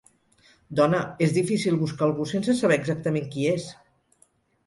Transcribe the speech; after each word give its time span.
Dona, 0.77 1.01
és 1.25 1.33
difícil 1.35 1.77
buscar 1.81 2.07
algú 2.07 2.25
sense 2.31 2.55
saber 2.61 2.79
exactament 2.81 3.27
qui 3.35 3.45
és. 3.53 3.67